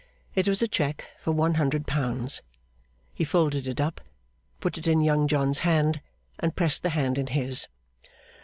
It 0.33 0.47
was 0.47 0.63
a 0.63 0.67
cheque 0.67 1.05
for 1.23 1.31
one 1.31 1.53
hundred 1.61 1.85
pounds. 1.85 2.41
He 3.13 3.23
folded 3.23 3.67
it 3.67 3.79
up, 3.79 4.01
put 4.59 4.79
it 4.79 4.87
in 4.87 5.01
Young 5.01 5.27
John's 5.27 5.59
hand, 5.59 6.01
and 6.39 6.55
pressed 6.55 6.81
the 6.81 6.89
hand 6.89 7.19
in 7.19 7.27
his. 7.27 7.67